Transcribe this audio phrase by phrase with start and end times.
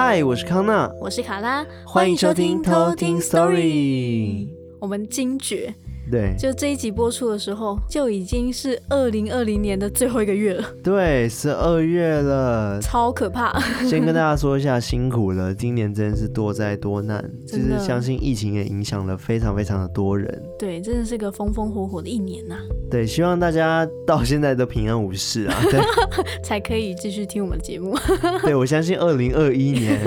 [0.00, 4.46] 嗨，我是康娜，我是卡拉，欢迎收听偷听 Story。
[4.78, 5.74] 我们惊觉。
[6.10, 10.64] 对，就这一集播出的时候，就已经是二零二零年的最后一个月了。
[10.82, 13.58] 对，十二月了，超可怕。
[13.86, 20.42] 先跟大家说一下，辛苦了，今年真的是多灾多难，就是相信疫情也影响了非常非常的多人。
[20.58, 22.60] 对，真的是个风风火火的一年呐、啊。
[22.90, 25.80] 对，希望大家到现在都平安无事啊， 对
[26.42, 27.94] 才可以继续听我们的节目。
[28.42, 30.00] 对，我相信二零二一年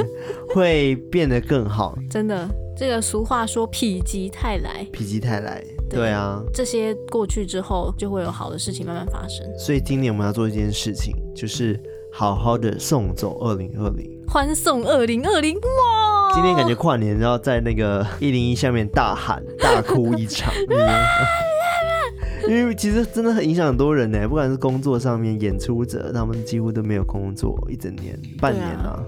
[0.53, 1.95] 会变得更好。
[2.09, 5.63] 真的，这个俗话说“否极泰来”，否极泰来。
[5.91, 9.45] 对啊，这些过去之后，就会有好的事情慢慢发生。
[9.57, 11.79] 所以今年我们要做一件事情，就是
[12.13, 15.55] 好好的送走二零二零，欢送二零二零。
[15.55, 16.31] 哇！
[16.33, 20.53] 今天感觉跨年，然后在那个一零一下面大喊大哭一场，
[22.47, 29.03] 因为其实真的很影响很多人呢，不管是工作上面演出者，他们几乎都没有工作一整年、半年啊。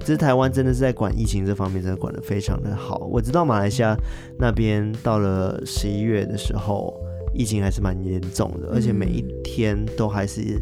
[0.00, 3.06] 其实台湾真的是在管疫情这方面，真的管得非常的好。
[3.10, 3.96] 我知道马来西亚
[4.38, 6.98] 那边到了十一月的时候，
[7.34, 10.60] 疫情还是蛮严重的，而且每一天都还是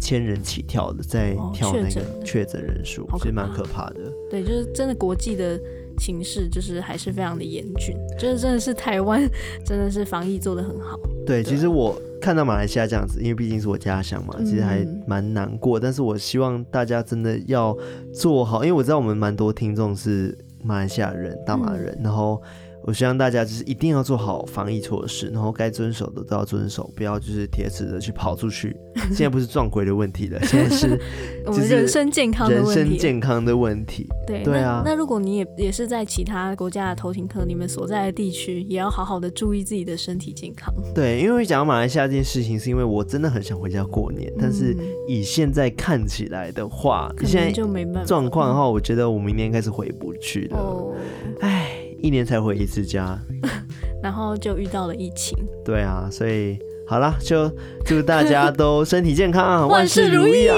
[0.00, 4.00] 千人起跳的，在跳那个确诊人数，其实蛮可怕的。
[4.30, 5.58] 对，就是真的国际的
[5.98, 9.28] 情势就是还是非常的严峻，就是真的是台湾
[9.64, 11.00] 真的是防疫做得很好。
[11.26, 12.00] 对，其实我。
[12.24, 15.78] 看到马来西亚这样子，因为毕竟是我家乡嘛，其实还蛮难过。
[15.78, 15.82] 嗯。
[15.82, 17.76] 但是我希望大家真的要
[18.14, 22.40] 做好，因为我知道我们蛮多听众是马来西亚人、大马人，嗯，然后。
[22.86, 28.76] 我希望大家就是一定要做好防疫措施，然后该遵守的都要遵守，不要就是铁齿的去跑出去。
[29.08, 31.00] 现在不是撞鬼的问题了，现在是
[31.46, 32.80] 我们人身健康的问题。
[32.80, 34.06] 人身健康的问题。
[34.26, 34.90] 对对啊那。
[34.92, 40.72] 那如果你也也是在其他国家的偷听客，你们所在的地区也要好好的注意自己的身体健康。
[40.94, 44.76] 对，因为讲到马来西亚这件事情，是因为我真的很想回家过年，嗯、但是
[45.08, 48.04] 以现在看起来的话，现在就没办法。
[48.04, 50.56] 状况的话，我觉得我明年应该是回不去的。
[50.56, 50.94] 哦，
[51.40, 51.83] 哎。
[52.04, 53.18] 一年才回一次家，
[54.02, 55.34] 然后就遇到了疫情。
[55.64, 57.50] 对啊，所以好了，就
[57.86, 60.54] 祝大家都身体健康， 万事如意啊！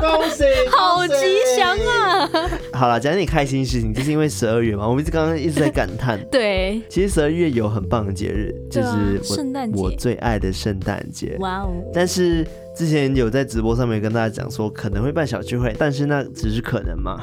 [0.00, 0.44] 恭喜，
[0.76, 1.14] 好吉
[1.56, 2.28] 祥啊！
[2.74, 6.22] 好了，讲点开心事情，就是因为十二月嘛，我们刚刚一直在感叹。
[6.30, 11.38] 对，其实十二月有很棒的节日，就是圣诞节，我最爱的圣诞节。
[11.40, 11.72] 哇哦！
[11.94, 12.46] 但是。
[12.74, 17.20] 之前有在直播上面跟大家讲说可能会办小聚会，但是那只是可能嘛。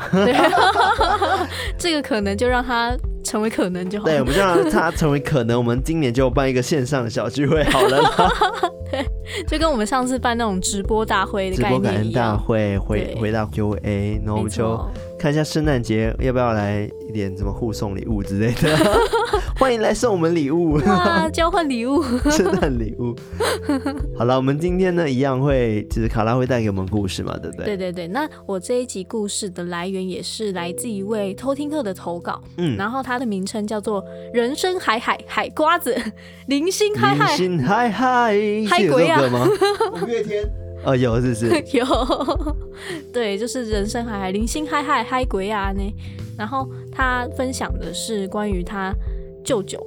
[1.67, 4.05] 对， 这个可能就让它成为可能就好。
[4.05, 5.57] 对，我们就让 它成为可能。
[5.57, 8.01] 我们今年就办一个线上的小聚会好了。
[8.91, 9.05] 对，
[9.47, 11.73] 就跟我们上次办那种直播大会的概念。
[11.73, 18.69] 直播感恩大会，回回到 Q&A，然后我们就看一下圣诞节要不要来一点什么互送礼物之类的。
[19.59, 21.29] 欢迎来送我们礼物哇！
[21.29, 23.13] 交换礼物， 圣诞礼物。
[24.17, 27.65] 好了，我们今天呢一样会，就是卡拉会带给我们故事嘛，对不对？
[27.65, 28.07] 对对对。
[28.07, 34.01] 那我这一集故事的来源也是来自一位偷听客的投稿，嗯，然后他的名称叫做
[34.33, 35.93] “人生海海海瓜子”，
[36.47, 38.33] 零星海海，零星海海，
[38.69, 39.21] 海鬼啊？
[40.01, 40.49] 五月天，
[40.83, 41.63] 哦，有是不是？
[41.77, 41.85] 有，
[43.13, 45.81] 对，就是人生海海，零星嗨嗨嗨鬼啊呢。
[46.37, 48.93] 然后他分享的是关于他。
[49.41, 49.83] 舅舅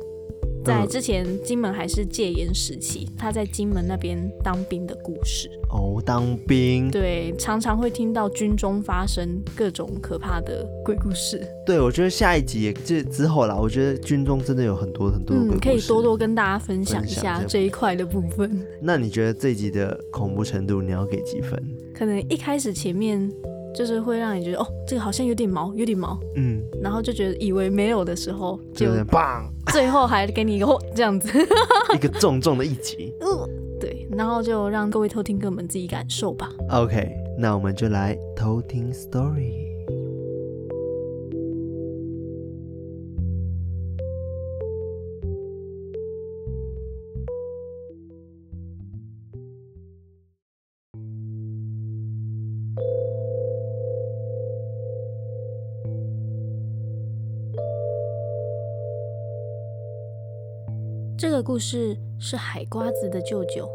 [0.64, 5.48] 在之前金门还是戒严时期，嗯，他在金门那边当兵的故事。
[5.70, 11.40] 哦，当兵，对，常常会听到军中发生各种可怕的鬼故事。
[11.64, 18.50] 对，我觉得下一集这之后啦，我觉得军中真的有很多很多的鬼故事，嗯，可以多多跟大家分享一下这一块的部分。
[18.80, 21.58] 那你觉得这一集的恐怖程度你要给几分？
[21.94, 23.30] 可能一开始前面。
[23.75, 31.28] 就是会让你觉得哦，这个好像有点毛，有点毛，嗯，然后就觉得以为没有的时候，就棒，最后还给你一个嚯，这样子，
[31.94, 33.49] 一个重重的一击，嗯，
[33.81, 36.50] 对，然后就让各位偷听客们自己感受吧。
[36.71, 39.72] OK，那我们就来偷听 story。
[61.16, 63.68] 这个故事是海瓜子的舅舅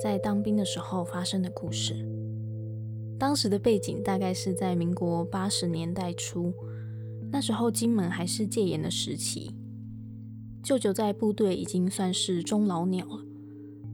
[0.00, 1.94] 在当兵的时候发生的故事。
[3.18, 6.52] 当时的背景大概是在民国八十年代初，
[7.30, 9.54] 那时候金门还是戒严的时期。
[10.62, 13.24] 舅舅在部队已经算是中老鸟了，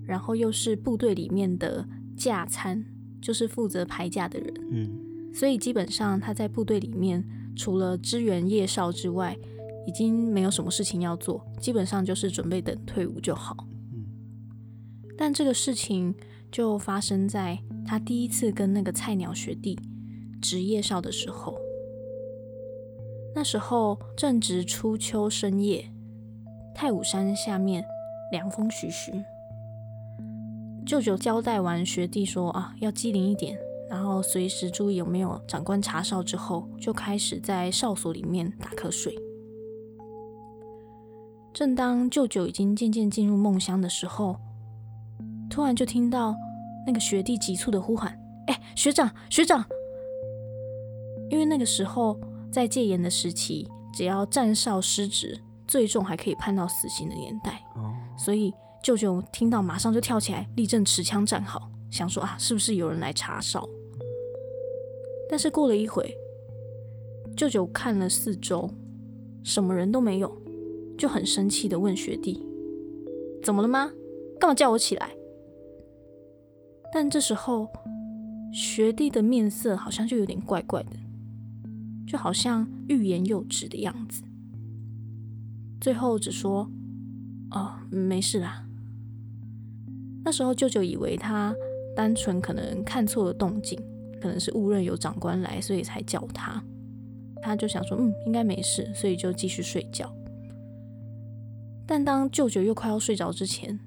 [0.04, 1.86] 然后又是部队里面的
[2.16, 2.84] 架餐，
[3.20, 4.54] 就是负责排架的人。
[4.70, 7.24] 嗯，所以基本上他在部队里面，
[7.54, 9.36] 除了支援夜哨之外，
[9.86, 13.56] 已经没有什么事情要做，基本上就是准备等退伍就好。
[15.16, 16.14] 但这个事情
[16.52, 19.78] 就发生在他第一次跟那个菜鸟学弟
[20.40, 21.58] 值夜哨的时候。
[23.34, 25.90] 那时候正值初秋深夜，
[26.74, 27.84] 太武山下面
[28.32, 29.12] 凉风徐徐。
[30.84, 33.56] 舅舅交代完学弟说啊，要机灵一点，
[33.90, 39.14] 然后随时注意有没有长官查哨之后，就开始在哨所里面打瞌睡。
[41.58, 44.36] 正当舅舅已经渐渐进入梦乡的时候，
[45.50, 46.32] 突然就听到
[46.86, 48.16] 那个学弟急促的呼喊
[48.46, 49.64] ：“哎，学长，学长！”
[51.28, 52.16] 因为那个时候
[52.52, 57.60] 在戒严的时期，只要站哨失职，最重还可以判到死刑的年代，
[58.16, 63.68] 所以舅舅听到马上就跳起来，立正持枪站好，想说啊，是不是有人来查哨？
[65.28, 66.16] 但是过了一会，
[67.36, 68.70] 舅舅看了四周，
[69.42, 70.32] 什么人都没有。
[70.98, 72.44] 就很生气的问学弟
[73.42, 73.90] ：“怎么了吗？
[74.38, 75.12] 干嘛叫我起来？”
[76.92, 77.68] 但这时候，
[78.52, 80.96] 学弟的面色好像就有点怪怪的，
[82.06, 84.22] 就好像欲言又止的样子。
[85.80, 86.68] 最后只说
[87.52, 88.64] ：“哦，没事啦。”
[90.24, 91.54] 那时候舅舅以为他
[91.94, 93.78] 单纯可能看错了动静，
[94.20, 96.62] 可能是误认有长官来，所以才叫他。
[97.40, 100.12] 他就想说：“嗯，应该没事。”所以就继续睡觉。
[101.88, 103.80] 但当舅舅又快要睡着之前，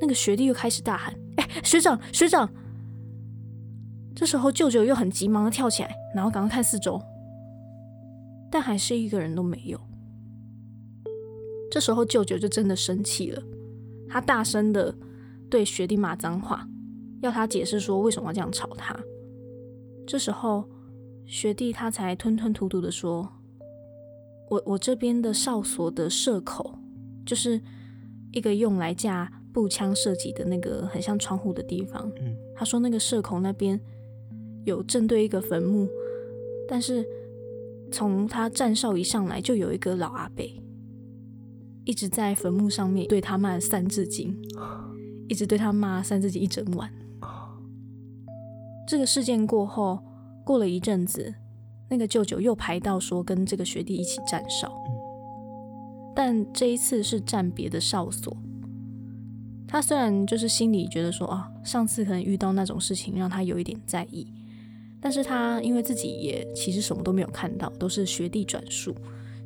[0.00, 2.48] 那个学弟又开始大喊：“哎，学长，学长！”
[4.14, 7.02] 这时候舅舅又很急忙的跳起来，然后赶快看四周，
[8.48, 9.80] 但还是一个人都没有。
[11.68, 13.42] 这时候舅舅就真的生气了，
[14.08, 14.94] 他大声的
[15.50, 16.68] 对学弟骂脏话，
[17.22, 18.96] 要他解释说为什么要这样吵他。
[20.06, 20.64] 这时候
[21.24, 23.28] 学弟他才吞吞吐吐的说
[24.48, 26.78] ：“我我这边的哨所的射口。”
[27.26, 27.60] 就是
[28.32, 32.10] 一个用来架步枪射击的那个很像窗户的地方。
[32.20, 33.78] 嗯，他说那个射口那边
[34.64, 35.88] 有正对一个坟墓，
[36.68, 37.04] 但是
[37.90, 40.44] 从他站哨一上来就有一个老阿伯，
[41.84, 44.36] 一直在坟墓上面对他骂三字经，
[45.28, 46.92] 一直对他骂三字经一整晚。
[48.88, 49.98] 这个事件过后，
[50.44, 51.34] 过了一阵子，
[51.90, 54.72] 那个舅舅又排到说跟这个学弟一起站哨。
[56.16, 58.34] 但这一次是站别的哨所。
[59.68, 64.26] 他虽然就是心里觉得说啊，上次可能遇到那种事情让他有一点在意，
[64.98, 68.94] 但是他因为自己也其实什么都没有看到，都是学弟转述，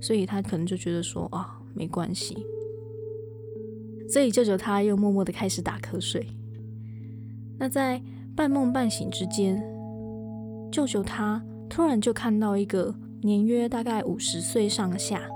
[0.01, 2.37] 所以他可能就觉得说啊，没关系。
[4.09, 6.27] 所以舅舅他又默默的开始打瞌睡。
[7.59, 8.01] 那在
[8.37, 9.61] 半梦半醒之间，
[10.71, 15.29] 舅舅他突然就看到一个年约大概五十岁上下。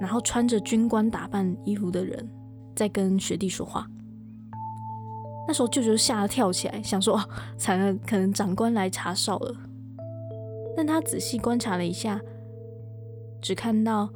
[0.00, 2.28] 然后穿着军官打扮衣服的人
[2.74, 3.86] 在跟学弟说话。
[5.48, 7.24] 那时候舅舅吓得跳起来，想说：“哦，
[7.56, 9.54] 惨了，可能长官来查哨了。”
[10.76, 12.20] 但他仔细观察了一下，
[13.40, 14.08] 只看到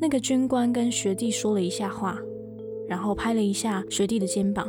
[0.00, 2.18] 那个军官跟学弟说了一下话，
[2.88, 4.68] 然后拍了一下学弟的肩膀，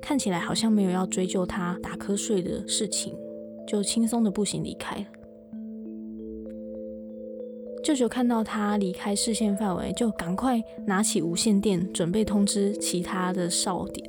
[0.00, 3.14] 看起来好像没有要追究他打瞌睡的事情，
[3.66, 5.06] 就轻松的步行离开了。
[7.82, 14.08] 舅舅看到他离开视线范围，就赶快拿起无线电，准备通知其他的哨点，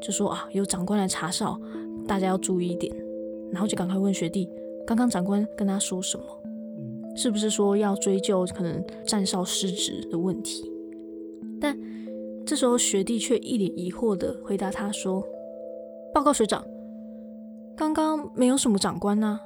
[0.00, 1.56] 就说啊，有长官来查哨，
[2.06, 2.92] 大家要注意一点。
[3.52, 4.48] 然后就赶快问学弟，
[4.84, 6.24] 刚刚长官跟他说什么？
[7.14, 10.68] 是不是说要追究可能站哨失职的问题？
[11.60, 11.78] 但
[12.44, 15.22] 这时候学弟却一脸疑惑地回答他说
[16.12, 16.64] ：“报告学长，
[17.76, 19.38] 刚刚没有什么长官呐，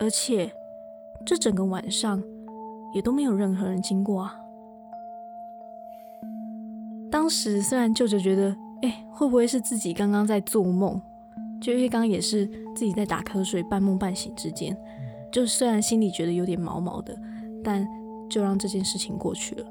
[0.00, 0.50] 而且
[1.24, 2.20] 这整个晚上。”
[2.92, 4.40] 也都没有任何人经过啊。
[7.10, 11.00] 当时虽然舅舅觉得，哎，会不会是自己刚刚在做梦？
[11.60, 14.76] 就因为刚刚也是自己在打瞌睡，半梦半醒之间，
[15.30, 17.16] 就虽然心里觉得有点毛毛的，
[17.64, 17.86] 但
[18.28, 19.66] 就让这件事情过去了。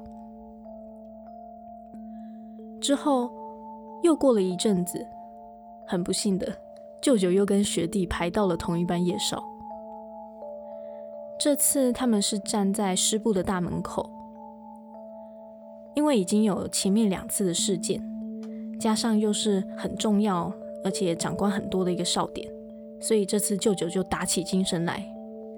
[2.80, 3.30] 之后
[4.02, 5.06] 又过了一阵子，
[5.86, 6.52] 很不幸的，
[7.00, 9.42] 舅舅又跟学弟排到了同一班夜哨。
[11.38, 14.10] 这次他们是站在师部的大门口，
[15.94, 18.02] 因为已经有前面两次的事件，
[18.80, 20.52] 加上又是很重要
[20.82, 22.50] 而且长官很多的一个哨点，
[23.00, 25.06] 所以这次舅舅就打起精神来，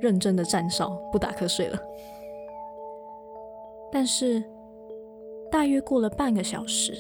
[0.00, 1.78] 认真的站哨，不打瞌睡了。
[3.90, 4.42] 但是
[5.50, 6.92] 大约过了半个小时，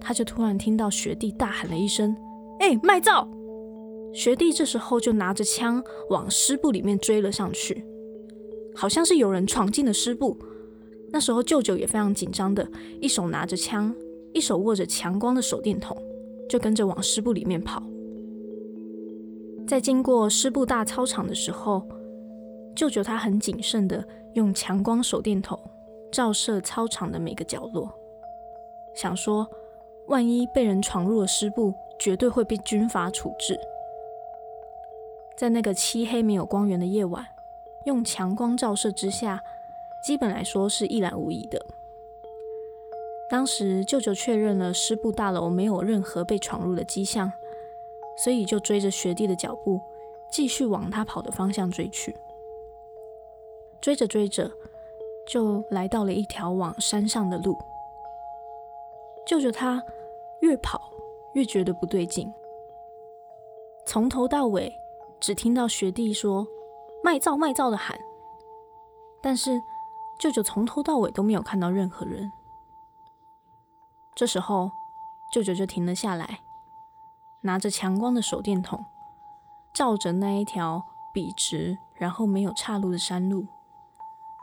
[0.00, 2.14] 他就突然听到学弟大喊了一声
[2.60, 3.26] ：“哎，卖照！”
[4.16, 7.84] 学弟这时候就拿着枪往师部里面追了上去，
[8.74, 10.38] 好像是有人闯进了师部。
[11.12, 12.66] 那时候舅舅也非常紧张的，
[12.98, 13.94] 一手拿着枪，
[14.32, 15.94] 一手握着强光的手电筒，
[16.48, 17.82] 就跟着往师部里面跑。
[19.68, 21.86] 在经过师部大操场的时候，
[22.74, 25.60] 舅舅他很谨慎的用强光手电筒
[26.10, 27.92] 照射操场的每个角落，
[28.94, 29.46] 想说
[30.08, 33.58] 万一被人闯入了师部，绝对会被军法处置。
[35.36, 37.26] 在那个漆黑没有光源的夜晚，
[37.84, 39.42] 用强光照射之下，
[40.02, 41.64] 基本来说是一览无遗的。
[43.28, 47.30] 当时舅舅确认了师部大楼没有任何被闯入的迹象，
[48.16, 49.80] 所以就追着学弟的脚步，
[50.30, 52.16] 继续往他跑的方向追去。
[53.80, 54.50] 追着追着，
[55.28, 57.54] 就来到了一条往山上的路。
[59.26, 59.82] 舅舅他
[60.40, 60.90] 越跑
[61.34, 62.32] 越觉得不对劲，
[63.84, 64.72] 从头到尾。
[65.18, 66.46] 只听到学弟说
[67.02, 67.98] “卖照卖照”的喊，
[69.22, 69.62] 但是
[70.18, 72.30] 舅舅从头到尾都没有看到任何人。
[74.14, 74.70] 这时候，
[75.32, 76.40] 舅舅就停了下来，
[77.40, 78.84] 拿着强光的手电筒，
[79.74, 83.46] 照着那一条笔直然后没有岔路的山路，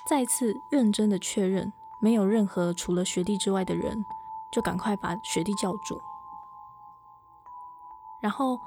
[0.10, 4.04] 再次认真的确认没有任何除了学弟之外的人，
[4.52, 6.02] 就赶快把学弟叫住，
[8.22, 8.60] 然后。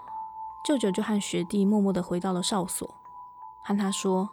[0.67, 2.93] 舅舅就和学弟默默地回到了哨所，
[3.63, 4.29] 和他说：“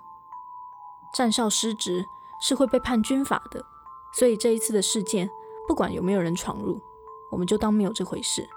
[1.13, 2.04] 站哨失职
[2.42, 3.63] 是会被判军法的，
[4.12, 5.30] 所以这一次的事件，
[5.68, 6.82] 不管有没有人闯入，
[7.30, 8.50] 我们就当没有这回事，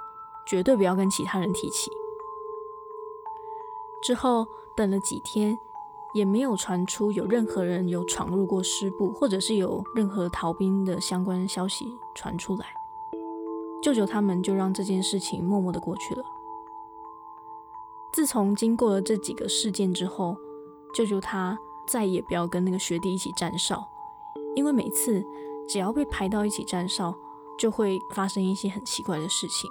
[0.46, 1.90] 绝对不要跟其他人提起。”
[4.02, 5.58] 之后等了几天，
[6.14, 12.64] 也没有传出有任何人有闯入过师部，或者是有任何逃兵的相关消息传出来。
[13.82, 16.24] 舅舅他们就让这件事情默默地过去了。
[18.16, 20.34] 自从经过了这几个事件之后，
[20.94, 23.86] 舅舅他再也不要跟那个学弟一起站哨，
[24.54, 25.22] 因为每次
[25.68, 27.14] 只要被排到一起站哨，
[27.58, 29.70] 就会发生一些很奇怪的事情。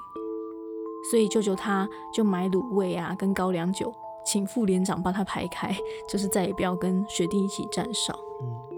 [1.09, 3.91] 所以舅舅他就买卤味啊，跟高粱酒，
[4.23, 5.75] 请副连长帮他排开，
[6.07, 8.15] 就是再也不要跟学弟一起站哨。
[8.43, 8.77] 嗯。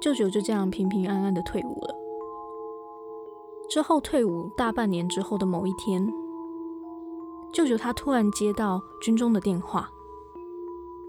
[0.00, 1.96] 舅舅就这样平平安安的退伍了。
[3.68, 6.08] 之后退伍大半年之后的某一天。
[7.52, 9.88] 舅舅他突然接到军中的电话，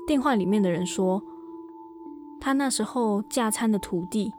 [0.08, 1.22] 电话里面的人说，
[2.39, 4.31] 他那时候驾餐的徒弟，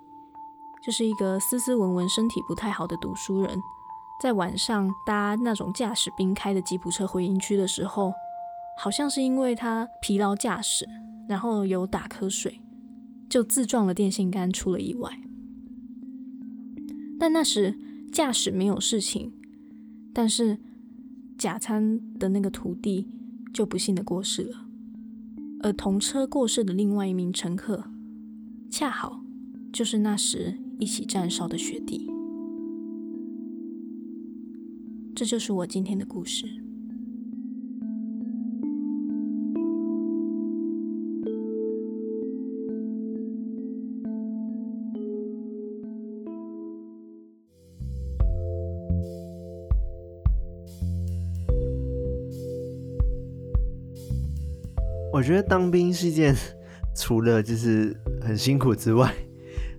[0.82, 3.60] 就是一个斯斯文文、身体不太好的读书人，
[4.20, 8.12] 在晚上搭那种驾驶兵开的吉普车回营区的时候，
[8.78, 10.88] 好像是因为他疲劳驾驶，
[11.28, 12.60] 然后有打瞌睡，
[13.28, 15.10] 就自撞了电线杆，出了意外。
[17.20, 17.78] 但那时
[18.10, 19.32] 驾驶没有事情，
[20.14, 20.58] 但是。
[21.40, 23.08] 甲参的那个徒弟
[23.50, 24.66] 就不幸的过世了，
[25.62, 27.82] 而同车过世的另外一名乘客，
[28.68, 29.24] 恰好
[29.72, 32.10] 就是那时一起站哨的学弟。
[35.14, 36.46] 这就是我今天的故事。
[55.12, 56.34] 我觉得当兵是一件
[56.94, 59.12] 除了就是很辛苦之外，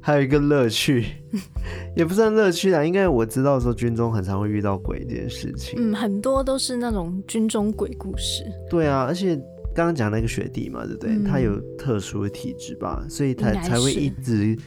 [0.01, 1.05] 还有一个乐趣，
[1.95, 2.83] 也不算乐趣啦。
[2.83, 8.43] 应该我知道说军中很常会遇到鬼这件事情，嗯，很多都是那种军中鬼故事。
[8.69, 9.35] 对啊，而且
[9.73, 11.11] 刚刚讲那个学弟嘛，对不对？
[11.11, 14.57] 嗯、他有特殊的体质吧，所以他才会一直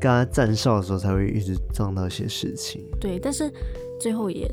[0.00, 2.82] 跟他站哨的时候才会一直撞到一些事情。
[3.00, 3.50] 对，但是
[4.00, 4.50] 最后也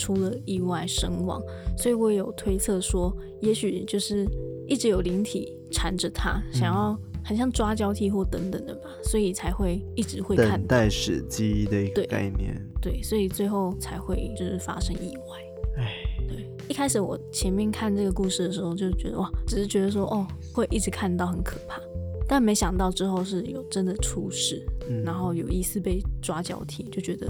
[0.00, 1.42] 出了意外身亡，
[1.76, 4.26] 所以我有推测说，也许就是。
[4.70, 10.60] 一直有灵体缠着他，想要很像抓交替或等等的吧，所以才会一直会看。
[10.60, 12.54] 等待时机的一个概念。
[12.80, 15.82] 对，对，所以最后才会就是发生意外。
[15.82, 15.92] 哎，
[16.28, 21.80] 对，一开始我前面看这个故事的时候就觉得哇，只是觉得说哦会一直看到很可怕，
[22.28, 27.26] 但没想到之后是有真的出事，嗯，然后有疑似被抓交替，就觉得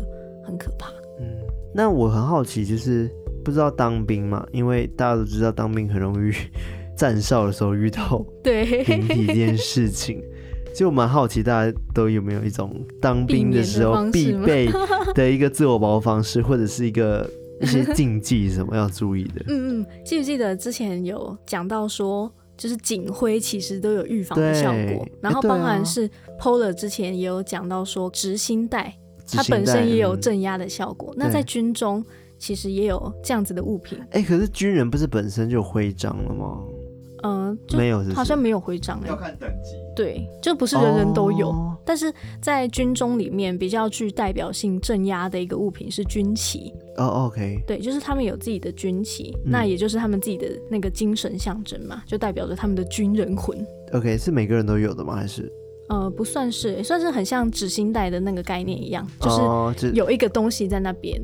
[0.50, 0.90] 很可怕。
[1.21, 1.26] 嗯，
[1.75, 3.11] 那我很好奇，就是
[3.45, 6.33] 不知道当兵嘛，因为大家都知道当兵很容易。
[6.97, 10.23] 站哨的时候遇到 灵体这件事情，
[10.76, 14.69] 就我蛮好奇，大家都有没有一种当兵的时候必备
[15.14, 17.26] 的一个自我保护方式，或者是一个
[17.62, 19.42] 一些禁忌什么要注意的？
[19.49, 26.07] 嗯嗯，记不记得之前有讲到说，就是警徽其实都有预防的效果，然后包含是
[26.38, 28.95] Polar 之前也有讲到说，执心带
[29.37, 31.12] 它本身也有镇压的效果。
[31.16, 32.04] 那在军中
[32.38, 33.99] 其实也有这样子的物品。
[34.10, 36.58] 哎、欸，可是军人不是本身就徽章了吗？
[37.22, 39.75] 嗯，没有，好像没有徽章哎，要看等级。
[39.94, 41.49] 对，就不是人人都有。
[41.49, 41.72] Oh.
[41.84, 42.10] 但是
[42.40, 46.72] 在军中里面比较具代表性镇压的一个物品是军旗。
[46.96, 47.62] 哦、oh,，OK。
[47.66, 53.54] 对，就是他们有自己的军旗，嗯，那也就是他们自己的那个精神象征嘛，就代表着他们的军人魂。
[53.92, 55.14] OK，是每个人都有的吗？
[55.14, 55.52] 还是？
[55.90, 61.20] 呃，不算是，算是很像纸星带的那个概念一样，就是有一个东西在那边。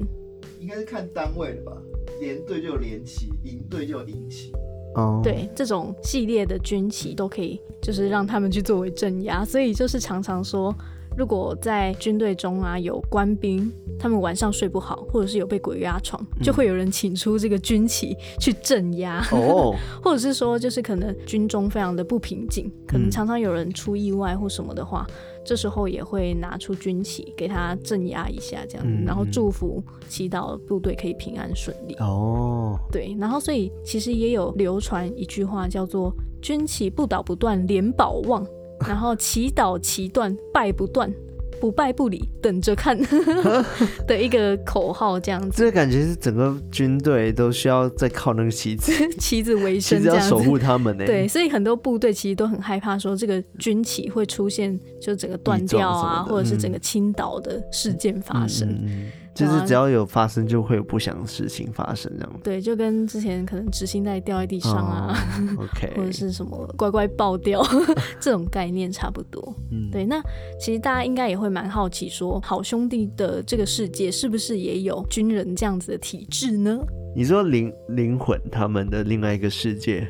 [0.61, 1.73] 应该是看单位的吧，
[2.21, 4.53] 连队就有连旗，营队就有营旗。
[4.97, 10.75] 哦，对，这种系列的军旗都可以，就是让他们去作为镇压，所以就是常常说。
[11.17, 19.27] 如果在军队中啊，有官兵，他们晚上睡不好，或者是有被鬼压床，就会有人请出这个军旗去镇压。
[19.33, 25.07] 哦， 或者是说，就是可能军中非常的不平静，可能常常有人出意外或什么的话，
[25.43, 31.95] 这时候也会拿出军旗给他镇压一下，这样子，然后祝福祈祷部队可以平安顺利。
[31.95, 38.47] 哦，对，然后所以其实也有流传一句话叫做“军旗不倒不断，连保旺”。
[38.87, 41.13] 然后祈祷旗断，败不断，
[41.61, 42.99] 不败不理，等着看
[44.07, 45.51] 的一个口号，这样子。
[45.57, 51.07] 这个感觉是整个军队都需要在靠那个旗子， 旗子为生，这样子要守护他们呢。
[51.07, 58.69] 对，所以很多部队其实都很害怕，说这个军旗会出现就整个断掉啊，或者是整个倾倒的事件发生。
[58.69, 62.41] 嗯嗯就是只要有发生，就会有不祥的事情发生，这样子。
[62.43, 65.15] 对，就跟之前可能纸芯带掉在地上啊、
[65.59, 67.63] oh,，OK，或者是什么乖乖爆掉
[68.19, 69.55] 这种概念差不多。
[69.71, 70.07] 嗯，对。
[70.07, 70.21] 那
[70.59, 76.79] 其实大家应该也会蛮好奇，说好兄弟的这个世界是不是也有军人这样子的体质呢？
[77.15, 80.07] 你说灵灵魂他们的另外一个世界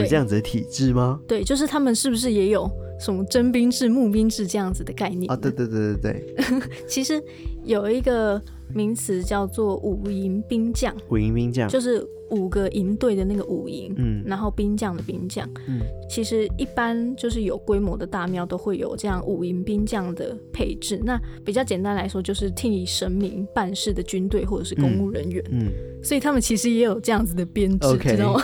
[0.00, 1.20] 有这样子的体制吗？
[1.26, 2.70] 对，就是他们是不是也有？
[3.00, 5.34] 什么征兵制、募兵制这样子的概念啊？
[5.34, 6.34] 对对对对对。
[6.86, 7.20] 其实
[7.64, 8.40] 有一个
[8.72, 10.94] 名词叫做五营兵将。
[11.08, 21.00] 五营兵将就是五个营队的那个五营，嗯，然后兵将的兵将，嗯，其实一般就是有规模的大庙都会有这样五营兵将的配置。
[21.02, 28.42] 那比较简单来说，就是替神明办事的军队或者是公务人员，嗯，嗯，所以他们其实也有这样子的编制.知道吗？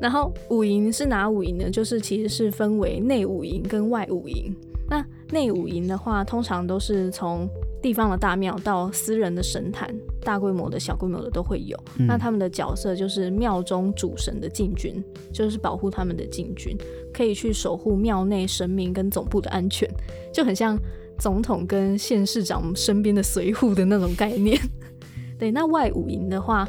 [0.00, 1.70] 然后五营是哪五营呢？
[1.70, 4.54] 就是其实是分为内五营跟外五营。
[4.88, 7.48] 那内五营的话，通常都是从
[7.80, 11.78] 地方的大庙到私人的神坛，大规模的、小规模的都会有。
[11.98, 15.00] 嗯、那他们的角色就是庙中主神的禁军，
[15.32, 16.76] 就是保护他们的禁军，
[17.12, 19.88] 可以去守护庙内神明跟总部的安全，
[20.32, 20.76] 就很像
[21.18, 24.60] 总统跟县市长身边的随护的那种概念。
[25.38, 26.66] 对，那外五营的话。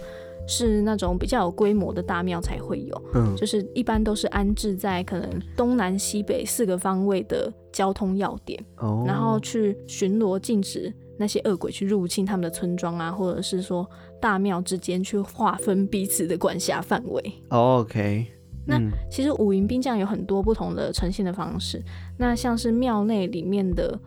[0.47, 13.87] 是那种比较有规模的大庙才会有，嗯，就是一般都是安置在可能东南西北四个方位的交通要点，哦，然后去巡逻，禁止那些恶鬼去入侵他们的村庄啊，或者是说
[14.19, 17.33] 大庙之间去划分彼此的管辖范围。
[17.49, 18.25] 哦，OK，
[18.65, 21.81] 那其实五营兵将有很多不同的呈现的方式，
[22.17, 23.97] 那像是庙内里面的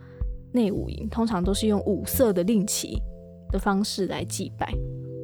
[0.51, 3.01] 内五营，通常都是用五色的令旗
[3.51, 4.71] 的方式来祭拜。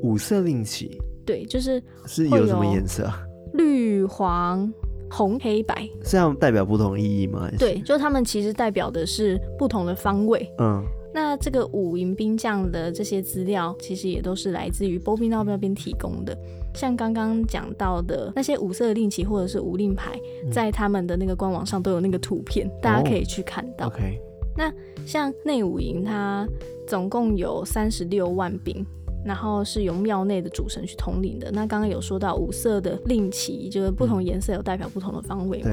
[0.02, 3.10] 五色令旗，对，就是是有什么颜色？
[3.54, 4.72] 绿、黄、
[5.10, 7.50] 红、黑、白，是这样代表不同意义吗？
[7.60, 10.50] 对，就他们其实代表的是不同的方位。
[10.60, 10.84] 嗯，
[11.14, 16.38] 那这个五营兵将的这些资料，其实也都是来自于波比闹那边提供的。
[16.74, 23.88] 像刚刚讲到的那些五色令旗或者是五令牌，嗯、在他们的那个官网上都有那个图片，大家可以去看到。
[23.88, 24.18] 哦、OK，
[24.56, 24.74] 那
[25.06, 26.48] 像内五营，它
[26.88, 28.86] 总共有三十六万兵。
[29.24, 31.52] 然后是由庙内的主神去统领的。
[31.52, 35.72] 那刚刚有说到五色的令旗，就是不同颜色有代表不同的方位嘛。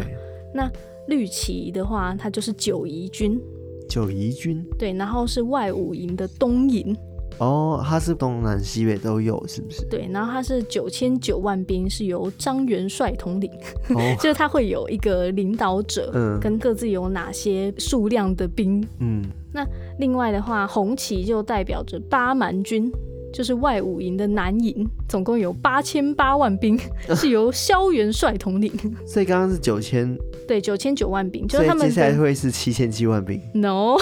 [0.54, 0.70] 那
[1.08, 3.40] 绿旗的话，它就是九夷军。
[3.88, 4.64] 九夷军。
[4.78, 6.96] 对，然后是外五营的东营。
[7.38, 9.84] 哦，它是东南西北都有，是不是？
[9.86, 13.50] 对，然后它是九千九万兵，是由张元帅统领。
[13.90, 14.00] 哦。
[14.18, 18.84] 就是他会有一个领导者，嗯，跟各自有哪些数量的兵。
[19.00, 19.22] 嗯。
[19.52, 19.64] 那
[19.98, 22.90] 另外的话，红旗就代表着八蛮军。
[23.38, 26.76] 就是外五营的南营，总共有八千八万兵，
[27.14, 28.68] 是由萧元帅统领。
[29.06, 31.46] 所以刚刚是九千，对，九千九万兵。
[31.46, 33.40] 就是他们接下来会是七千七万兵。
[33.54, 33.96] No，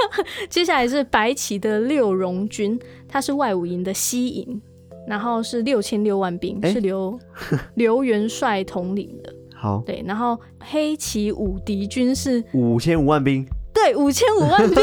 [0.50, 2.78] 接下来是白旗的六荣军，
[3.08, 4.60] 他是外五营的西营，
[5.08, 7.18] 然后是六千六万兵，欸、是刘
[7.76, 9.34] 刘元帅统领的。
[9.54, 14.76] 好，对，然后黑旗五敌军是五千五万兵，对，五千五万兵，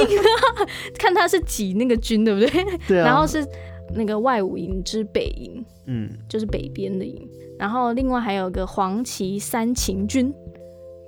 [0.98, 2.50] 看他是几那个军，对不对？
[2.88, 3.48] 对啊，然后是。
[3.94, 7.28] 那个外五营之北营，嗯，就是北边的营。
[7.58, 10.34] 然后另外还有个黄旗三秦军，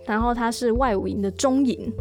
[0.06, 1.91] 然后它是外五营的中营，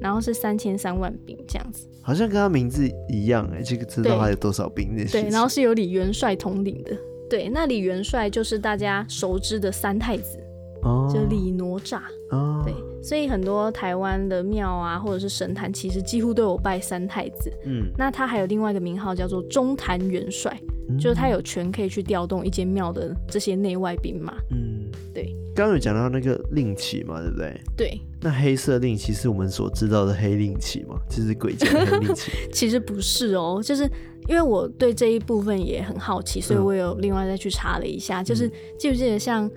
[0.00, 1.88] 然后是三千三万兵这样子。
[2.00, 6.96] 好像跟他名字一样哎，这个知道他有多少兵那些，对，然后是由李元帅统领的。
[7.28, 10.38] 对，那李元帅就是大家熟知的三太子，
[10.82, 12.00] 哦，就李哪吒。
[12.30, 12.74] 哦，对。
[13.00, 17.50] 所以很多台湾的庙啊，或者是神坛，其实几乎都有拜三太子。
[17.64, 20.60] 嗯，那他还有另外一个名号叫做中坛元帅，
[20.90, 24.34] 嗯、就是他有权可以去调动一间庙的这些内外兵马。
[24.50, 25.32] 嗯，对。
[25.54, 27.60] 刚刚有讲到那个令旗嘛，对不对？
[27.76, 28.00] 对。
[28.20, 30.98] 那黑色令旗是我们所知道的黑令旗吗？
[31.08, 32.32] 就是鬼讲的黑令旗。
[32.52, 33.84] 其实不是哦，就是
[34.28, 39.48] 因为我对这一部分也很好奇，所以我有另外再去查了一下，嗯、就是记不记得像。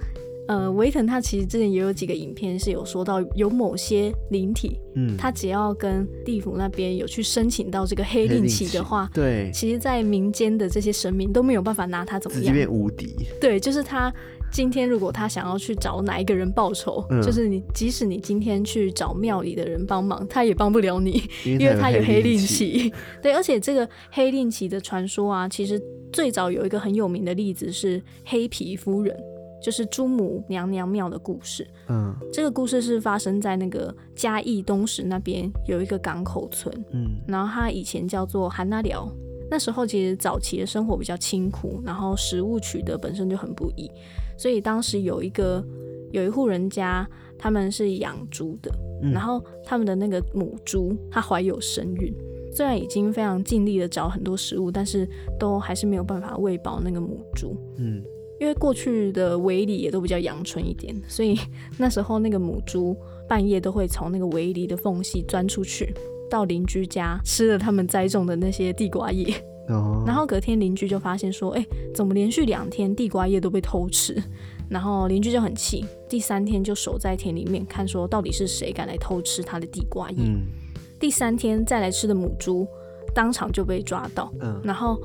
[0.52, 13.16] 呃，维腾他其实之前也有几个影片是有说到，有某些灵体，嗯，他只要跟地府那边有去申请到这个黑令旗的话，对，其实，在民间的这些神明都没有办法拿他怎么样，直接变无敌。
[13.40, 14.14] 对，就是他
[14.52, 22.92] 今天如果他想要去找哪一个人报仇，嗯、就是你，即使你今天去找庙里的人帮忙，他也帮不了你，因为他有黑令旗。
[23.24, 29.16] 对，而且这个黑令旗的传说啊，其实最早有一个很有名的例子是黑皮夫人。
[29.62, 31.68] 就是朱母娘娘庙的故事。
[31.88, 36.74] 嗯，这个故事是发生在那个嘉义东石那边有一个港口村。
[36.92, 39.08] 嗯，然后它以前叫做韩那寮。
[39.50, 43.92] 那时候其实早期的生活比较清苦，然后食物取得本身就很不易，
[44.38, 45.62] 所以当时有一个
[46.12, 47.06] 有一户人家，
[47.38, 48.72] 他们是养猪的。
[49.04, 52.16] 嗯，然后他们的那个母猪它怀有身孕，
[52.54, 55.06] 虽然已经非常尽力的找很多食物，但是
[55.38, 57.54] 都还是没有办法喂饱那个母猪。
[57.78, 58.02] 嗯。
[58.42, 61.38] 因为过去的围篱也都比较阳春一点，所以
[61.78, 62.98] 那时候那个母猪
[63.30, 65.94] 半夜都会从那个围篱的缝隙钻出去，
[66.28, 69.32] 到邻居家吃了他们栽种的那些地瓜叶。
[69.70, 70.04] 哦。
[70.08, 74.20] 然后隔天邻居就发现说：“哎，怎么连续两天地瓜叶都被偷吃？”
[74.68, 80.18] 然后邻居就很气，第三天就守在田里面看，说到底是谁敢来偷吃他的地瓜叶。
[80.18, 80.48] 嗯。
[81.00, 82.68] 第三天再来吃的母猪
[83.14, 84.34] 当场就被抓到。
[84.40, 84.60] 嗯。
[84.64, 85.00] 然后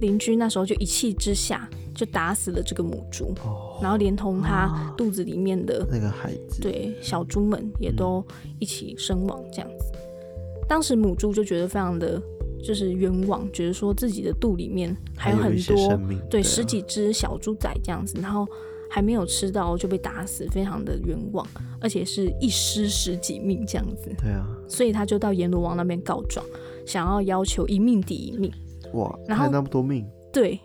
[0.00, 1.68] 邻居那时候就一气之下。
[1.92, 8.24] 就打死了这个母猪，哦，然后连同它肚子里面的那个孩子，对，小猪们也都
[8.58, 9.42] 一起身亡。
[9.52, 12.18] 这样子，嗯，当时母猪就觉得非常的
[12.64, 15.88] 就是冤枉，觉得说自己的肚里面还有很多
[16.30, 18.48] 对，对十几只小猪仔这样子，然后
[18.88, 21.46] 还没有吃到就被打死，非常的冤枉，
[21.82, 24.10] 而且是一尸十几命这样子。
[24.16, 26.46] 对啊，所以他就到阎罗王那边告状，
[26.86, 28.50] 想要要求一命抵一命。
[28.94, 30.06] 哇，然后那么多命？
[30.32, 30.58] 对。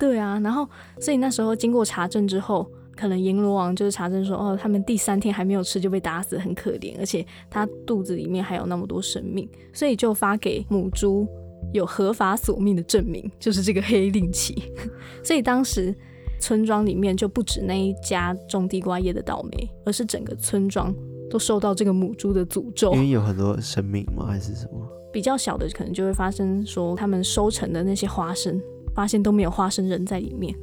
[0.00, 0.66] 对啊，然后
[0.98, 11.28] 所以那时候经过查证之后，可能阎罗王就是查证说，哦，他们第三天还没有吃就被打死，很可怜，而且他肚子里面还有那么多生命，所以就发给母猪
[11.74, 14.54] 有合法索命的证明，就是这个黑令旗。
[15.22, 15.94] 所以当时
[16.40, 20.92] 村庄里面就不止那一家种地瓜叶的倒霉，而是整个村庄
[21.30, 22.94] 都受到这个母猪的诅咒。
[22.94, 24.26] 因为有很多生命吗？
[24.26, 24.80] 还是什么？
[25.14, 28.60] 比较小的可能就会发生说他们收成的那些花生。
[28.94, 30.54] 发现都没有花生人在里面，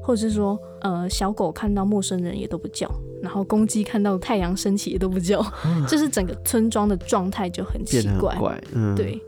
[0.00, 2.88] 或者是说，呃，小狗看到陌生人也都不叫，
[3.20, 5.44] 然后公鸡看到太阳升起也都不叫
[5.88, 9.20] 这是整个村庄的状态就很奇怪，怪嗯、对。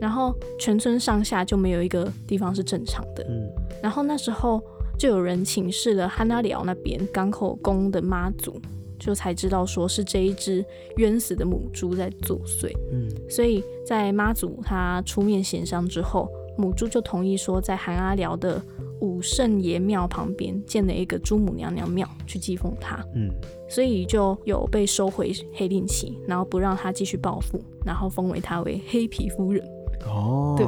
[0.00, 3.22] 然后全村上下就没有一个地方是正常的。
[3.28, 3.48] 嗯、
[3.80, 4.60] 然后那时候
[4.98, 8.60] 就有人请示了汉那寮那边港口宫的妈祖，
[9.04, 10.64] 就才知道说是这一只
[10.96, 12.70] 冤死的母猪在作祟。
[12.92, 16.28] 嗯，所以在妈祖他出面协商之后。
[16.58, 18.62] 母猪就同意说，在韩阿寮的
[19.00, 23.02] 武圣爷庙旁边建了一个猪母娘娘庙，去祭奉她。
[23.14, 23.30] 嗯，
[23.70, 29.66] 所以就有被收回黑令旗，然后不让她继续报复，然后封为她为黑皮夫人。
[30.04, 30.66] 哦，对，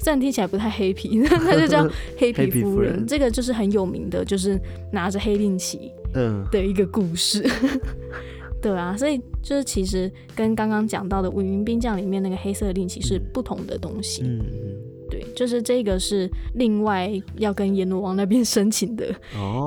[0.00, 2.72] 虽然听起来不太黑皮， 他就叫 黑皮夫人。
[2.72, 4.58] 夫人这个就是很有名的，就是
[4.92, 7.42] 拿着黑令旗嗯的一个故事。
[7.62, 7.80] 嗯、
[8.60, 14.22] 对啊，所以就是其实跟刚刚讲到的五云兵将里面那个黑色令旗是不同的东西。
[14.24, 14.40] 嗯。
[14.40, 14.76] 嗯
[15.10, 19.04] 对，就是这个是另外要跟阎罗王那边申请的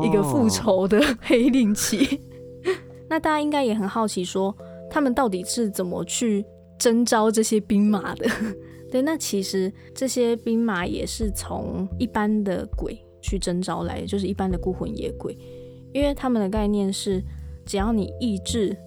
[0.02, 1.98] 一个复仇的黑令旗。
[1.98, 2.76] Oh.
[3.10, 4.56] 那大家应该也很好奇，说
[4.90, 6.46] 他们到底是怎么去
[6.80, 8.26] 征召这些兵马的？
[8.94, 15.36] 对，那其实这些兵马也是从一般的鬼去征召来的，就是一般的孤魂野鬼，
[15.92, 17.20] 因为他们的概念是，
[17.66, 18.78] 只要你意志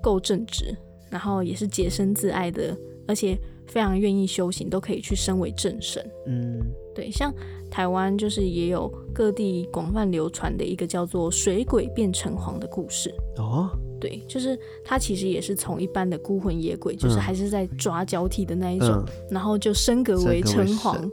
[0.00, 0.72] 够正直，
[1.10, 3.36] 然后也是洁身自爱的，而且。
[3.68, 6.00] 非常愿意修行，都可以去升为正神。
[6.28, 6.62] 嗯，
[6.94, 7.34] 对，像
[7.68, 13.12] 台湾就是也有各地广泛流传的一个叫做水鬼变城隍的故事。
[13.38, 13.68] 哦，
[14.00, 21.10] 对，就是他其实也是从一般的孤魂野鬼，就是还是在抓交替的那一种，嗯、然后就升格为城隍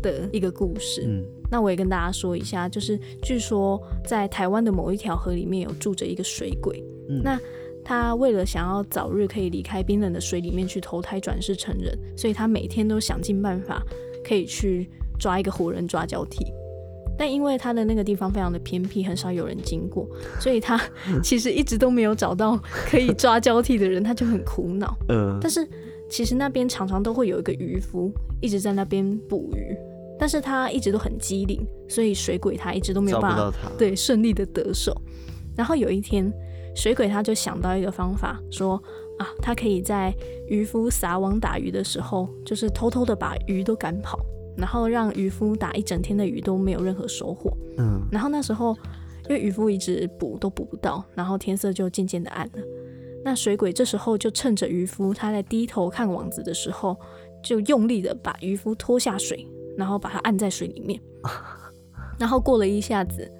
[0.00, 1.04] 的一个故事。
[1.06, 6.82] 嗯，那我也跟大家说一下，就是据说在台湾的某一条河里面有住着一个水鬼。
[7.08, 7.40] 嗯，那。
[7.88, 13.80] 他为了想要早日可以离开冰冷的水里面去投胎转世成人，所以他每天都想尽办法
[14.24, 16.44] 可以去抓一个活人抓交替。
[17.18, 20.08] 但因为他的那个地方非常的偏僻，很少有人经过，
[20.40, 20.80] 所以他
[21.22, 22.56] 其实一直都没有找到
[22.88, 24.96] 可以抓交替的人，他就很苦恼。
[25.08, 25.38] 嗯。
[25.40, 25.66] 但是
[26.10, 29.76] 其实那边常常都会有一个渔夫一直在那边捕鱼，
[30.18, 34.94] 但是他一直都很机灵，所以水鬼他一直都没有办法对顺利的得手。
[35.56, 36.30] 然后有一天，
[36.74, 38.80] 水鬼他就想到一个方法，说
[39.18, 40.14] 啊，他可以在
[40.48, 44.20] 渔夫撒网打鱼的时候，就是偷偷的把鱼都赶跑，
[44.56, 47.50] 然后让渔夫打一整天的鱼都没有任何收获。
[47.78, 48.76] 嗯，然后那时候，
[49.28, 52.62] 因为渔夫一直捕都捕不到，然后天色就渐渐的暗了。
[53.24, 56.96] 那水鬼这时候就趁着渔夫他在低头看网子的时候，
[57.42, 61.00] 就用力的把渔夫拖下水，然后把他按在水里面。
[62.18, 63.30] 然后过了一下子，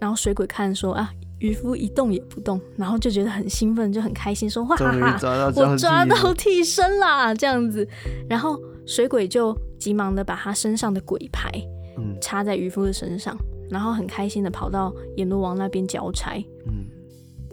[0.00, 1.10] 然后水鬼看说啊。
[1.40, 5.12] 渔夫一动也不动，然后就觉得很兴奋，就很开心，说：“哇哈哈，
[5.54, 7.86] 我抓到替身啦！”这样子，
[8.28, 11.50] 然后水鬼就急忙的把他身上的鬼牌，
[11.96, 13.36] 嗯，插在渔夫的身上，
[13.70, 16.32] 然后很开心的跑到阎罗王那边交差，
[16.66, 16.84] 嗯，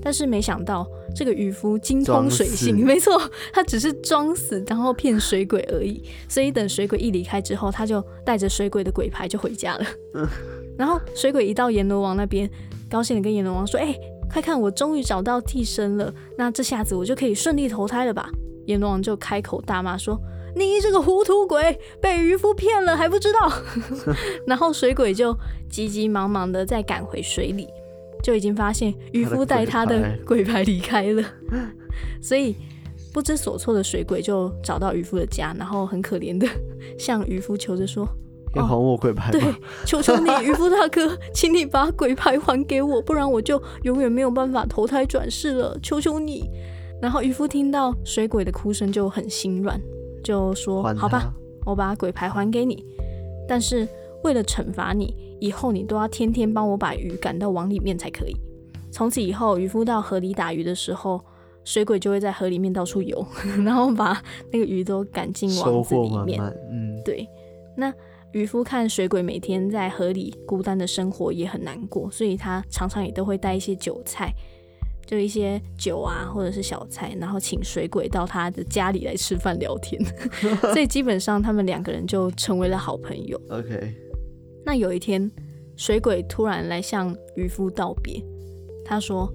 [0.01, 3.21] 但是没想到这个渔夫精通水性，没错，
[3.53, 6.03] 他只是装死，然后骗水鬼而已。
[6.27, 9.85] 所以等水鬼一离开之后，他就带着水鬼的鬼牌就回家了。
[10.15, 10.27] 嗯，
[10.77, 12.49] 然后水鬼一到阎罗王那边。
[12.87, 18.29] 高兴的跟阎罗王说：“哎、欸，快看，我终于找到替身了，那这下子我就可以顺利投胎了吧？”
[18.67, 20.17] 阎罗王就开口大骂说
[20.55, 23.51] ：“你这个糊涂鬼，被渔夫骗了还不知道！”
[24.47, 25.35] 然后水鬼就
[25.69, 27.67] 急急忙忙的再赶回水里，
[28.23, 31.23] 就已经发现渔夫带他的鬼牌离开了，
[32.21, 32.55] 所以
[33.13, 36.47] 不知所措的水鬼就找到渔夫的家，然后很可怜的
[36.97, 38.07] 向渔夫求着说。
[38.55, 39.39] 要还我鬼牌吗？
[39.39, 39.53] 对，
[39.85, 45.77] 求求你，渔夫大哥，请你把鬼牌还给我，不然我就永远没有办法投胎转世了。
[45.83, 46.49] 求求你！
[47.01, 49.77] 然后渔夫听到水鬼的哭声就很心软，
[50.25, 51.31] 就说：“好吧，
[51.65, 52.83] 我把鬼牌还给你，
[53.47, 53.87] 但是
[54.23, 58.35] 为了惩罚你，以后你都要天天帮我把鱼赶到网里面才可以。
[58.91, 61.21] 从此以后，渔夫到河里打鱼的时候，
[61.63, 63.23] 水鬼就会在河里面到处游，
[63.63, 64.19] 然后把
[64.51, 66.39] 那个鱼都赶进网子里面。
[66.39, 67.27] 满满嗯，对，
[67.77, 67.93] 那。”
[68.31, 74.29] 渔夫看水鬼每天在河里孤单的生活也很难过，所以他常常也都会带一些酒菜，
[75.05, 80.01] 就一些酒啊或者是小菜，然后请水鬼到他的家里来吃饭聊天。
[80.73, 83.39] 所以基本上他们两个人就成为了好朋友。
[83.49, 83.95] OK。
[84.65, 85.31] 那有一天，
[85.75, 88.21] 水鬼突然来向渔夫道别，
[88.83, 89.31] 他说：“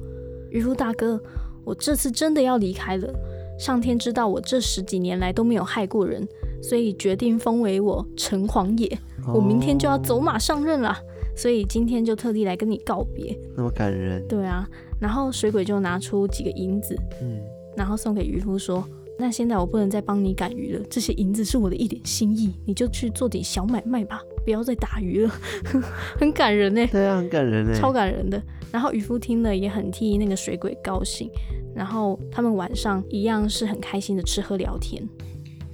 [0.51, 1.23] 渔夫大哥，
[1.65, 3.13] 我这次真的要离开了。
[3.59, 6.27] 上天知道我这十几年来都没有害过人。”
[6.63, 8.99] 所以决定封为我城隍爷，
[9.33, 10.95] 我明天就要走马上任了，
[11.41, 13.35] 所以今天就特地来跟你告别。
[13.57, 14.23] 那么感人。
[14.29, 14.69] 对啊，
[15.01, 17.41] 然后水鬼就拿出几个银子，嗯，
[17.75, 18.87] 然后送给渔夫说
[19.19, 25.33] ：“那现在我不能再帮你赶鱼了，这些银子是我的一点心意，你就去做点小买卖吧，不要再打鱼了。
[26.21, 26.87] ”很感人呢。
[26.89, 28.43] 对啊，很感人呢，超感人的。
[28.71, 31.31] 然后渔夫听了也很替那个水鬼高兴，
[31.75, 35.03] 然后他们晚上一样是很开心的吃喝聊天。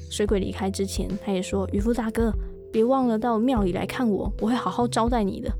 [0.08, 2.32] 水鬼离开之前，他也说：“渔夫大哥，
[2.76, 5.50] 别忘了到庙里来看我，我会好好招待你的。”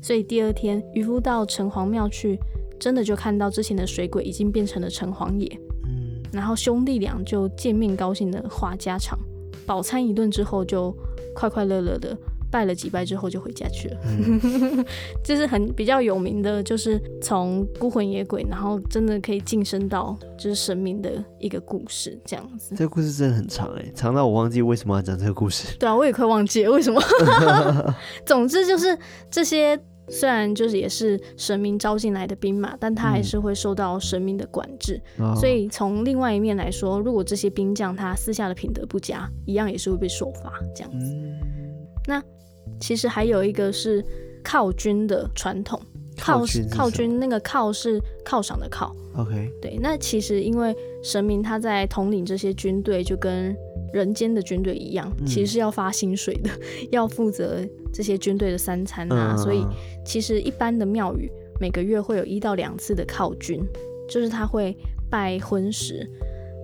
[0.00, 2.38] 所以第二天，渔夫到城隍庙去，
[2.78, 5.46] 真的就看到之前的水鬼已经变成了城隍爷。
[5.84, 9.18] 嗯，然后兄弟俩就见面，高兴的话家常，
[9.66, 10.96] 饱餐一顿之后，就
[11.34, 12.16] 快快乐乐的。
[12.50, 14.84] 拜了几拜之后就回家去了，嗯、
[15.24, 22.74] 就是很比较有名的，就是从孤魂野鬼，然后真的可以晋升到就是神明的一个故事这样子。
[22.76, 25.68] 这个故事真的很长哎，长到我忘记为什么要讲这个故事。
[25.78, 27.00] 对啊，我也快忘记了为什么。
[28.26, 28.98] 总之就是
[29.30, 35.00] 这些，虽然就是也是神明招进来的兵马，但他还是会受到神明的管制。
[35.18, 41.14] 嗯、所以从另外一面来说，如果这些兵将他私下的品德不佳，一样也是会被受罚这样子。
[41.14, 41.38] 嗯、
[42.06, 42.22] 那。
[42.80, 44.04] 其实还有一个是
[44.42, 45.80] 靠军的传统，
[46.18, 48.90] 靠靠军那个靠是犒赏的犒。
[49.16, 53.54] OK，对，那其实因为神明他在统领这些军队，就跟
[53.92, 56.50] 人间的军队一样，嗯、其实是要发薪水的，
[56.90, 57.58] 要负责
[57.92, 59.34] 这些军队的三餐啊。
[59.36, 59.66] 嗯、所以
[60.04, 63.60] 其实一般的庙宇每个月会有一到两次的靠军，
[64.08, 64.76] 就是他会
[65.10, 66.08] 拜婚食。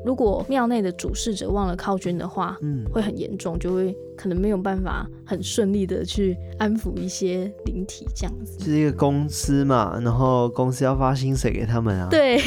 [0.06, 8.56] 如果庙内的主事者忘了靠军的话，嗯，会很严重，就会可能没有办法很顺利的去安抚一些灵体这样子。
[8.58, 12.06] 就是一个公司嘛，然后公司要发薪水给他们啊。
[12.08, 12.38] 对，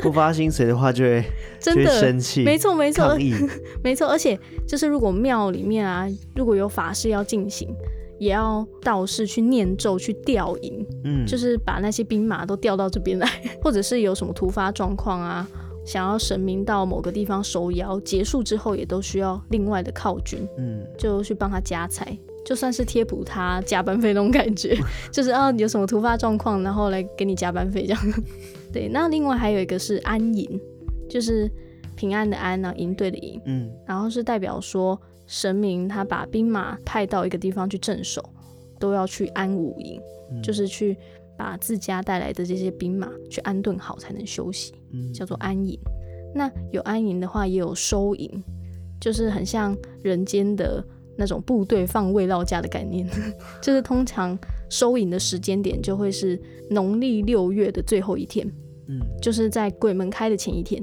[0.00, 1.22] 不发薪水的话就会
[1.60, 2.42] 真的生气。
[2.44, 3.14] 没错没错，
[3.84, 4.08] 没错。
[4.08, 7.68] 而且就是如果庙里面啊，如果有法事要进行，
[8.18, 13.28] 也要道士去念咒去调引，嗯，就是把那些兵马都调到这边来，
[13.62, 15.46] 或者是有什么突发状况啊。
[15.84, 24.76] 想要神明到某个地方收妖，结束之后也都需要另外的靠军，嗯，就去帮他加财，就算是贴补他加班费那种感觉，
[25.10, 28.14] 就是啊，有什么突发状况，然后来给你加班费这样。
[28.72, 30.60] 对，那另外还有一个是安营，
[31.08, 31.50] 就是
[31.96, 38.22] 平安的安啊，营队的营，嗯，然后是代表说神明他把兵马派到一个地方去镇守，
[38.78, 40.96] 都要去安武营，嗯、就是去
[41.36, 44.72] 把自家带来的这些兵马去安顿好，才能休息，
[45.14, 45.78] 叫做安营。
[46.34, 48.42] 那有安营的话，也有收营，
[49.00, 50.82] 就是很像人间的
[51.16, 53.06] 那种部队放慰劳假的概念，
[53.60, 54.38] 就是通常
[54.70, 56.40] 收营的时间点就会是
[56.70, 58.46] 农历六月的最后一天，
[58.88, 60.82] 嗯，就是在鬼门开的前一天。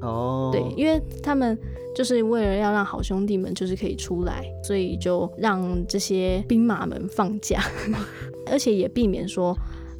[0.00, 1.58] 哦，对，因为他们
[1.94, 7.62] 就是为了要让好兄弟们就是可以出来，所以就让这些兵马们放假，
[8.50, 9.56] 而且也避免说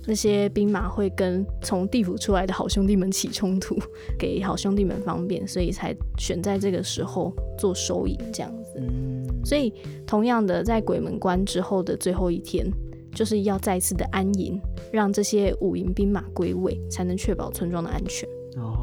[0.06, 3.76] 那些兵马会跟从地府出来的好兄弟们起冲突，
[4.18, 8.74] 给好兄弟们方便，所以才选在这个时候做收营这样子。
[8.78, 9.72] 嗯，所以
[10.06, 12.64] 同样的，在鬼门关之后的最后一天，
[13.12, 14.60] 就是要再次的安营，
[14.92, 18.28] 让这些五营兵马归位，才能确保村庄的安全。
[18.56, 18.82] 哦。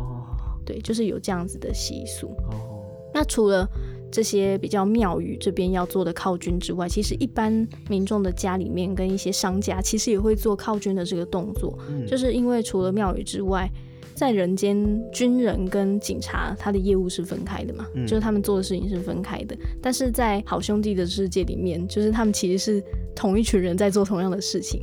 [0.66, 2.28] 对，就是有这样子的习俗。
[2.50, 2.84] 哦，
[3.14, 3.68] 那除了
[4.14, 11.76] 这些比较庙宇这边要做的靠军之外，其实一般民众的家里面跟一些商家其实也会做靠军的这个动作。
[11.90, 13.68] 嗯，就是因为除了庙宇之外，
[14.14, 14.78] 在人间
[15.12, 19.58] 军人跟警察他的业务是分开的嘛，嗯，就是他们做的事情是分开的。
[19.82, 22.84] 但是在好兄弟的世界里面，就是他们其实是
[23.16, 24.80] 同一群人在做同样的事情，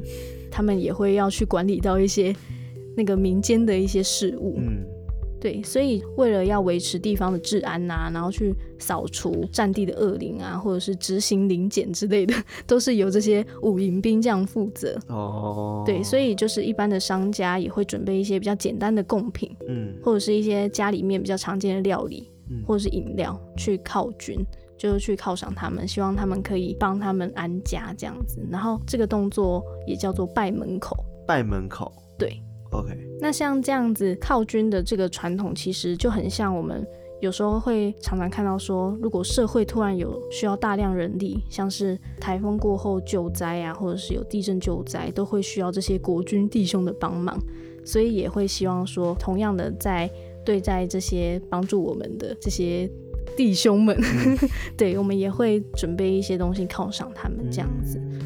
[0.51, 2.35] 他们也会要去管理到一些
[2.97, 4.57] 那个民间的一些事务。
[4.59, 4.85] 嗯。
[5.41, 12.35] 对，所以为了要维持地方的治安呐、啊，然后去扫除占地的恶灵啊，或者是执行临检之类的，
[12.67, 14.99] 都是由这些武营兵这样负责。
[15.09, 24.45] 哦，对，所以就是一般的商家也会准备一些比较简单的贡品，嗯，或者是一些家里面比较常见的料理，嗯，或者是饮料去犒军，
[24.77, 28.47] 就是去犒赏他们，希望他们可以帮他们安家这样子。
[28.51, 30.97] 然后这个动作也叫做拜门口。
[31.27, 32.43] 拜门口，对。
[32.71, 36.87] OK，那像这样子靠军的这个传统，其实就很像我们
[37.21, 47.37] 有时候会常常看到说，如果社会突然有需要大量人力，像是台风过后救灾啊，或者是有地震救灾，都会需要这些国军弟兄的帮忙，
[47.85, 50.09] 所以也会希望说，同样的在
[50.45, 52.89] 对待这些帮助我们的这些
[53.37, 54.39] 弟兄们，嗯、
[54.79, 57.99] 对我们也会准备一些东西犒赏他们这样子。
[57.99, 58.21] 嗯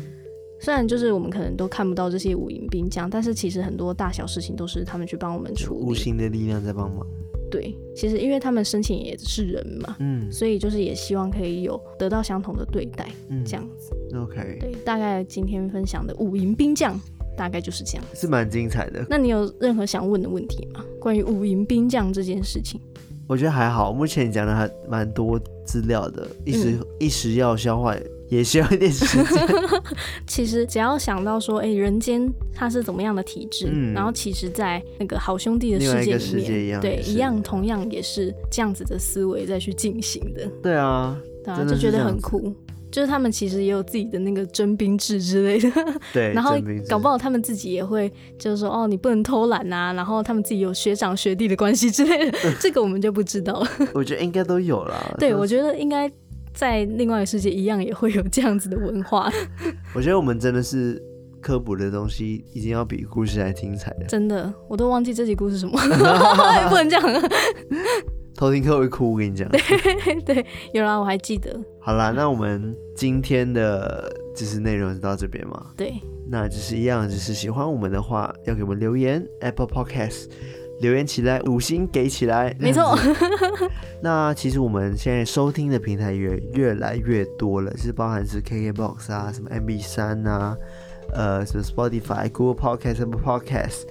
[0.60, 7.06] 虽然就是我们可能都看不到这些五营兵将，但是其实很多大小事情都是他们去帮我们处理，无形的力量在帮忙。
[7.50, 13.92] 对，其实因为他们申请也是人嘛，嗯，所以就是也希望可以有得到相同的对待，嗯，这样子。
[14.16, 16.98] OK，对，大概今天分享的五营兵将
[17.36, 19.06] 大概就是这样，是蛮精彩的。
[19.08, 20.84] 那你有任何想问的问题吗？
[20.98, 22.80] 关于五营兵将这件事情？
[23.28, 27.94] 我觉得还好，目前你讲的还蛮多资料的，一时、嗯、一时要消化。
[28.34, 29.24] 也需要一点时间。
[30.26, 40.46] 其实只要想到说，哎、欸，人间它是怎么样的体质，嗯，然后其实，在那个好兄弟的世界里面，一对，一样同样也是这样子的思维再去进行的。
[40.62, 42.54] 对啊，对啊，就觉得很酷。
[42.90, 45.68] 就是他们其实也有自己的那个征兵制之类的。
[46.14, 46.54] 对，然后
[46.88, 49.92] 搞不好他们自己也会，就是说，哦，你不能偷懒啊。
[49.94, 53.68] 然后他们自己有学长学弟的关系之类的，这个我们就不知道了。
[53.94, 55.12] 我觉得应该都有啦。
[55.18, 56.08] 对，我觉得应该。
[56.54, 59.30] 在另外一个世界一样也会有这样子的文化。
[59.94, 61.02] 我觉得我们真的是
[61.40, 64.06] 科普的东西一定要比故事还精彩的。
[64.06, 65.78] 真的，我都忘记这集故事什么，
[66.70, 67.02] 不能这样。
[68.36, 69.48] 偷听课会哭，我跟你讲。
[69.48, 69.60] 对
[70.24, 71.56] 对，有啦，我还记得。
[71.80, 75.66] 好啦，那我们今天的就是内容就到这边嘛。
[75.76, 75.94] 对，
[76.28, 80.30] 那就是一样，就是喜欢我们的话，要给我们留言，Apple Podcast。
[80.80, 82.96] 留言起来，五星给起来，没错。
[84.02, 86.18] 那其实我们现在收听的平台也
[86.52, 90.56] 越来越多了，就是包含是 KKBOX 啊，什么 MB3 啊，
[91.12, 93.84] 呃，什么 Spotify、Google Podcast、什么 Podcast。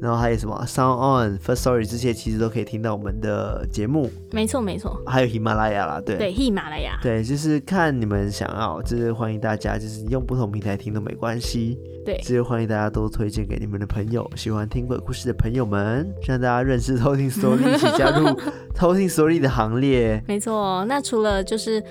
[0.00, 4.10] 然后还有什么 Sound On、First Story 这些，其实都可以听到我们的节目。
[4.32, 5.00] 没错，没错。
[5.06, 6.16] 还有喜马拉雅啦，对。
[6.16, 6.98] 对，喜马拉雅。
[7.02, 11.78] 对，就是看你们想要，就是欢迎大家，就是用不同平台听都没关系。
[12.04, 18.26] 对，就是欢迎大家都推荐给你们的朋友，喜欢听鬼故事的朋友们，让大家认识偷听 Story，一起加入
[18.74, 20.22] 偷听 Story 的行列。
[20.28, 21.82] 没错，那除了就是。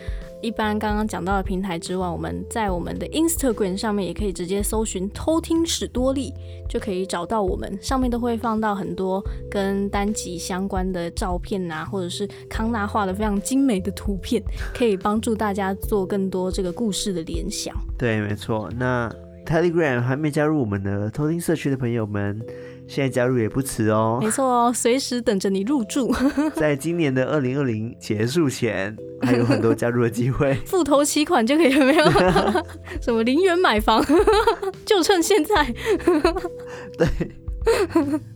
[0.45, 6.31] 一般刚刚讲到的平台之外，我们在我们的 Instagram 上面也可以直接搜寻“偷听史多利”，
[6.69, 7.75] 就可以找到我们。
[7.81, 9.19] 上面都会放到很多
[9.49, 14.39] 跟单集相关的照片啊，或者是康纳画的非常精美的图片，
[14.71, 17.75] 可以帮助大家做更多这个故事的联想。
[17.97, 18.69] 对，没错。
[18.77, 19.11] 那
[19.45, 22.41] Telegram 还没加入我们的偷听社区的朋友们。
[22.87, 26.13] 现在加入也不迟哦，没错哦，随时等着你入住。
[26.53, 32.05] 在今年的二零二零结束前，还有很多加入的机会， 付头期款就可以了，没有？
[33.01, 34.05] 什么零元买房，
[34.85, 35.65] 就趁现在。
[36.95, 37.07] 对，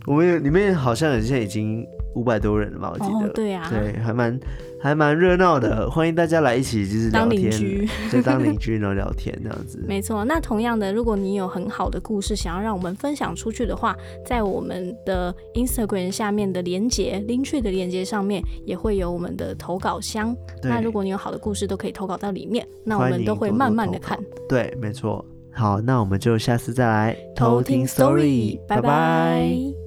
[0.08, 1.86] 我们里面好像现在已经
[2.16, 2.92] 五百多人了吧？
[2.92, 4.36] 我记得，哦、对啊，对，还蛮
[4.82, 9.80] 还蛮热闹的，欢迎大家来一起就是聊天，当邻居，就，当邻居然后聊天这样子。
[9.88, 20.36] 没错，那同样的，如果你有很好的故事想要让我们分享出去的话，在我们的 Instagram 下面的连接，Linktree 的连接上面也会有我们的投稿箱。
[20.64, 24.18] 那如果你有好的故事，都可以投稿到里面，那我们都会慢慢的看。
[24.18, 25.24] 多多对，没错。
[25.52, 28.58] 好，那我们就下次再来偷听 story。
[28.66, 29.79] 拜拜。